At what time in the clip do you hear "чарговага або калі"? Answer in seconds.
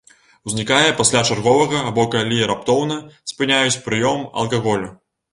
1.33-2.39